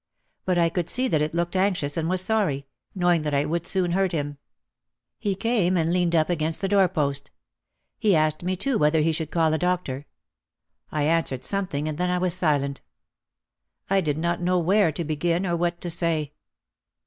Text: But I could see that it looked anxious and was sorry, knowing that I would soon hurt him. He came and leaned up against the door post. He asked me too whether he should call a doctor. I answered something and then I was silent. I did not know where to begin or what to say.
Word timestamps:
But 0.45 0.57
I 0.57 0.69
could 0.69 0.89
see 0.89 1.07
that 1.09 1.21
it 1.21 1.35
looked 1.35 1.55
anxious 1.55 1.95
and 1.95 2.09
was 2.09 2.23
sorry, 2.23 2.65
knowing 2.95 3.21
that 3.21 3.35
I 3.35 3.45
would 3.45 3.67
soon 3.67 3.91
hurt 3.91 4.13
him. 4.13 4.39
He 5.19 5.35
came 5.35 5.77
and 5.77 5.93
leaned 5.93 6.15
up 6.15 6.27
against 6.27 6.59
the 6.59 6.67
door 6.67 6.89
post. 6.89 7.29
He 7.99 8.15
asked 8.15 8.41
me 8.41 8.55
too 8.55 8.79
whether 8.79 9.01
he 9.01 9.11
should 9.11 9.29
call 9.29 9.53
a 9.53 9.59
doctor. 9.59 10.07
I 10.91 11.03
answered 11.03 11.43
something 11.43 11.87
and 11.87 11.99
then 11.99 12.09
I 12.09 12.17
was 12.17 12.33
silent. 12.33 12.81
I 13.91 14.01
did 14.01 14.17
not 14.17 14.41
know 14.41 14.57
where 14.57 14.91
to 14.91 15.03
begin 15.03 15.45
or 15.45 15.55
what 15.55 15.79
to 15.81 15.91
say. 15.91 16.33